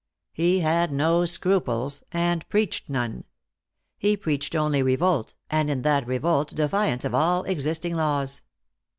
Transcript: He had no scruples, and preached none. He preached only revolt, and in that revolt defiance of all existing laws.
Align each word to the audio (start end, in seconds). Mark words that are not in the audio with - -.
He 0.33 0.61
had 0.61 0.91
no 0.91 1.25
scruples, 1.25 2.03
and 2.11 2.49
preached 2.49 2.89
none. 2.89 3.23
He 3.99 4.17
preached 4.17 4.55
only 4.55 4.81
revolt, 4.81 5.35
and 5.47 5.69
in 5.69 5.83
that 5.83 6.07
revolt 6.07 6.55
defiance 6.55 7.05
of 7.05 7.13
all 7.13 7.43
existing 7.43 7.95
laws. 7.95 8.41